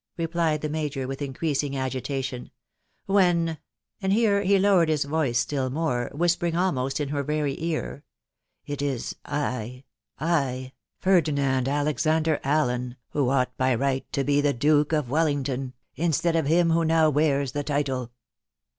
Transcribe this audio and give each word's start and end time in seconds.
"replied 0.17 0.61
the 0.61 0.67
major 0.67 1.07
with 1.07 1.21
increasing 1.21 1.77
agitation, 1.77 2.45
Ci 2.45 2.51
when",... 3.05 3.59
and 4.01 4.11
here 4.11 4.41
he 4.41 4.57
lowered 4.57 4.89
his 4.89 5.03
voice 5.05 5.37
still 5.37 5.69
more, 5.69 6.09
whispering 6.11 6.55
almost 6.55 6.99
in 6.99 7.09
her 7.09 7.21
very 7.21 7.55
ear," 7.63 8.03
it 8.65 8.81
is 8.81 9.15
I— 9.25 9.83
I,— 10.19 10.73
Ferdinand 11.01 11.67
Alexander 11.69 12.39
Allen, 12.43 12.95
who 13.11 13.29
ought 13.29 13.55
by 13.57 13.75
right 13.75 14.11
to 14.13 14.23
be 14.23 14.41
the 14.41 14.53
Duke 14.53 14.91
of 14.91 15.11
Wellington, 15.11 15.75
instead 15.95 16.35
of 16.35 16.47
him 16.47 16.71
who 16.71 16.83
now 16.83 17.11
wears 17.11 17.51
the 17.51 17.63
title 17.63 18.11